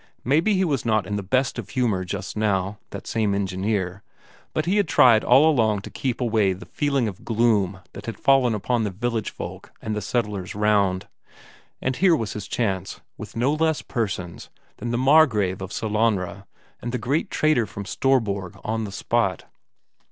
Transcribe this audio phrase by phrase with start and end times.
[0.23, 4.01] Maybe he was not in the best of humour just now, that same engineer,
[4.51, 8.17] but he had tried all along to keep away the feeling of gloom that had
[8.17, 11.07] fallen upon the village folk and the settlers round
[11.83, 16.47] and here was his chance, with no less persons than the Margrave of Sellanraa
[16.81, 19.45] and the great trader from Storborg on the spot.